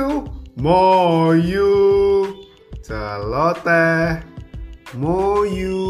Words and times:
Moyu, 0.00 0.24
moyu, 0.56 1.76
celoteh, 2.80 4.24
moyu. 4.96 5.84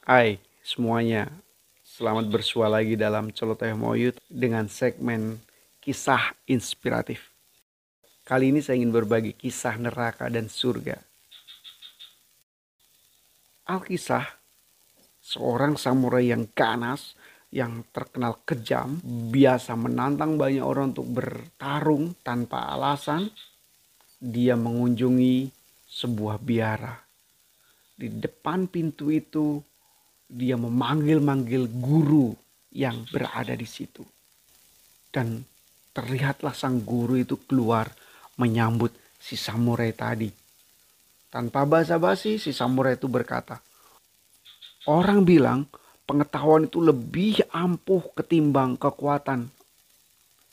Hai 0.00 0.40
semuanya, 0.64 1.28
selamat 1.84 2.24
bersua 2.32 2.72
lagi 2.72 2.96
dalam 2.96 3.28
Celoteh 3.36 3.76
Moyut 3.76 4.16
dengan 4.32 4.64
segmen 4.72 5.36
kisah 5.84 6.32
inspiratif. 6.48 7.36
Kali 8.24 8.48
ini 8.48 8.64
saya 8.64 8.80
ingin 8.80 8.96
berbagi 8.96 9.36
kisah 9.36 9.76
neraka 9.76 10.32
dan 10.32 10.48
surga. 10.48 11.04
Alkisah, 13.68 14.24
seorang 15.26 15.74
samurai 15.74 16.30
yang 16.30 16.46
ganas, 16.54 17.18
yang 17.50 17.82
terkenal 17.90 18.46
kejam, 18.46 19.02
biasa 19.02 19.74
menantang 19.74 20.38
banyak 20.38 20.62
orang 20.62 20.94
untuk 20.94 21.10
bertarung 21.10 22.14
tanpa 22.22 22.70
alasan, 22.70 23.26
dia 24.22 24.54
mengunjungi 24.54 25.50
sebuah 25.90 26.38
biara. 26.38 26.94
Di 27.96 28.06
depan 28.06 28.70
pintu 28.70 29.10
itu 29.10 29.58
dia 30.30 30.54
memanggil-manggil 30.54 31.74
guru 31.74 32.30
yang 32.70 33.02
berada 33.10 33.58
di 33.58 33.66
situ. 33.66 34.06
Dan 35.10 35.42
terlihatlah 35.90 36.52
sang 36.52 36.84
guru 36.86 37.18
itu 37.18 37.40
keluar 37.48 37.88
menyambut 38.36 38.92
si 39.16 39.34
samurai 39.34 39.90
tadi. 39.96 40.28
Tanpa 41.32 41.64
basa-basi 41.64 42.36
si 42.36 42.52
samurai 42.52 43.00
itu 43.00 43.08
berkata, 43.08 43.64
Orang 44.86 45.26
bilang 45.26 45.66
pengetahuan 46.06 46.70
itu 46.70 46.78
lebih 46.78 47.42
ampuh 47.50 48.02
ketimbang 48.14 48.78
kekuatan. 48.78 49.50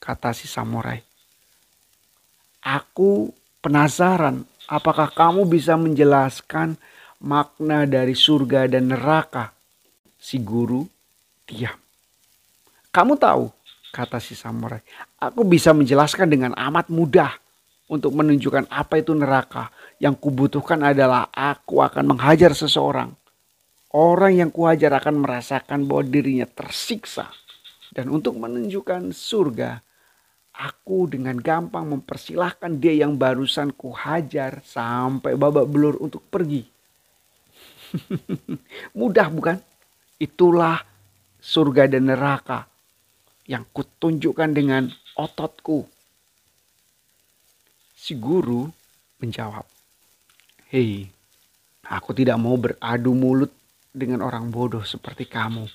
Kata 0.01 0.33
si 0.33 0.49
samurai. 0.49 0.99
Aku 2.65 3.29
penasaran 3.61 4.43
apakah 4.67 5.13
kamu 5.13 5.45
bisa 5.45 5.77
menjelaskan 5.77 6.75
makna 7.23 7.87
dari 7.87 8.17
surga 8.17 8.67
dan 8.67 8.91
neraka 8.91 9.53
Si 10.23 10.39
guru 10.39 10.87
diam. 11.43 11.75
Kamu 12.95 13.19
tahu, 13.19 13.51
kata 13.91 14.23
si 14.23 14.39
samurai, 14.39 14.79
aku 15.19 15.43
bisa 15.43 15.75
menjelaskan 15.75 16.31
dengan 16.31 16.55
amat 16.55 16.87
mudah 16.87 17.35
untuk 17.91 18.15
menunjukkan 18.15 18.71
apa 18.71 19.03
itu 19.03 19.11
neraka. 19.11 19.67
Yang 19.99 20.23
kubutuhkan 20.23 20.79
adalah 20.79 21.27
aku 21.27 21.83
akan 21.83 22.15
menghajar 22.15 22.55
seseorang. 22.55 23.11
Orang 23.93 24.33
yang 24.33 24.49
kuhajar 24.49 24.89
akan 24.97 25.21
merasakan 25.21 25.85
bahwa 25.85 26.01
dirinya 26.09 26.49
tersiksa. 26.49 27.29
Dan 27.93 28.09
untuk 28.09 28.41
menunjukkan 28.41 29.13
surga, 29.13 29.85
aku 30.57 31.13
dengan 31.13 31.37
gampang 31.37 31.93
mempersilahkan 31.93 32.81
dia 32.81 33.05
yang 33.05 33.21
barusan 33.21 33.69
kuhajar 33.77 34.65
sampai 34.65 35.37
babak 35.37 35.69
belur 35.69 36.01
untuk 36.01 36.25
pergi. 36.25 36.65
Mudah 38.97 39.29
bukan? 39.29 39.61
Itulah 40.17 40.81
surga 41.37 41.85
dan 41.85 42.09
neraka 42.09 42.65
yang 43.45 43.61
kutunjukkan 43.69 44.57
dengan 44.57 44.89
ototku. 45.13 45.85
Si 47.93 48.17
guru 48.17 48.73
menjawab, 49.21 49.69
Hei, 50.73 51.05
aku 51.85 52.09
tidak 52.17 52.41
mau 52.41 52.57
beradu 52.57 53.13
mulut 53.13 53.53
dengan 53.93 54.25
orang 54.25 54.49
bodoh 54.49 54.81
seperti 54.81 55.29
kamu. 55.29 55.69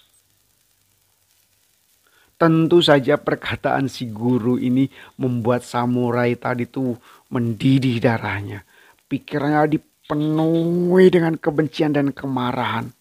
Tentu 2.38 2.78
saja 2.78 3.18
perkataan 3.18 3.90
si 3.90 4.06
guru 4.10 4.62
ini 4.62 4.86
membuat 5.18 5.66
samurai 5.66 6.38
tadi 6.38 6.70
tuh 6.70 6.94
mendidih 7.34 7.98
darahnya. 7.98 8.62
Pikirannya 9.10 9.78
dipenuhi 9.78 11.06
dengan 11.10 11.34
kebencian 11.34 11.98
dan 11.98 12.14
kemarahan. 12.14 12.94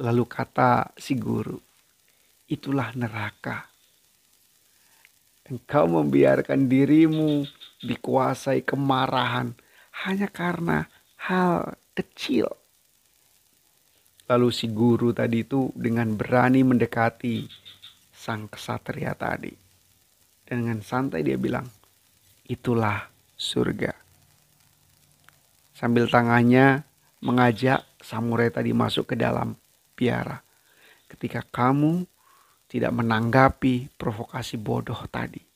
Lalu 0.00 0.24
kata 0.26 0.90
si 0.98 1.14
guru, 1.14 1.54
itulah 2.50 2.90
neraka. 2.98 3.70
Engkau 5.46 5.86
membiarkan 5.90 6.70
dirimu 6.70 7.42
dikuasai 7.82 8.62
kemarahan 8.62 9.54
hanya 10.06 10.30
karena 10.30 10.86
hal 11.18 11.74
kecil. 11.94 12.59
Lalu 14.30 14.48
si 14.54 14.70
guru 14.70 15.10
tadi 15.10 15.42
itu 15.42 15.74
dengan 15.74 16.14
berani 16.14 16.62
mendekati 16.62 17.50
sang 18.14 18.46
kesatria 18.46 19.18
tadi. 19.18 19.50
Dan 20.46 20.66
dengan 20.66 20.80
santai 20.86 21.26
dia 21.26 21.34
bilang, 21.34 21.66
itulah 22.46 23.10
surga. 23.34 23.90
Sambil 25.74 26.06
tangannya 26.06 26.86
mengajak 27.26 27.82
samurai 27.98 28.54
tadi 28.54 28.70
masuk 28.70 29.12
ke 29.12 29.16
dalam 29.18 29.58
biara 29.98 30.38
ketika 31.10 31.42
kamu 31.42 32.06
tidak 32.70 32.94
menanggapi 32.94 33.90
provokasi 33.98 34.54
bodoh 34.54 35.02
tadi. 35.10 35.49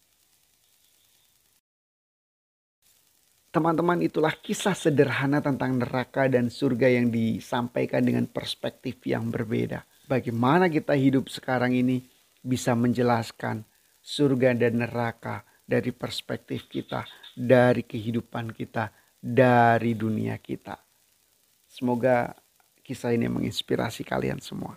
Teman-teman, 3.55 4.03
itulah 4.03 4.35
kisah 4.35 4.75
sederhana 4.75 5.39
tentang 5.39 5.79
neraka 5.79 6.27
dan 6.27 6.51
surga 6.51 6.91
yang 6.91 7.07
disampaikan 7.15 8.03
dengan 8.03 8.27
perspektif 8.27 8.99
yang 9.07 9.31
berbeda. 9.31 9.87
Bagaimana 10.11 10.67
kita 10.67 10.99
hidup 10.99 11.31
sekarang 11.31 11.71
ini 11.71 12.03
bisa 12.43 12.75
menjelaskan 12.75 13.63
surga 14.03 14.59
dan 14.59 14.83
neraka 14.83 15.47
dari 15.63 15.95
perspektif 15.95 16.67
kita, 16.67 17.07
dari 17.31 17.87
kehidupan 17.87 18.59
kita, 18.59 18.91
dari 19.23 19.95
dunia 19.95 20.35
kita. 20.43 20.75
Semoga 21.71 22.35
kisah 22.83 23.15
ini 23.15 23.31
menginspirasi 23.31 24.03
kalian 24.03 24.43
semua. 24.43 24.75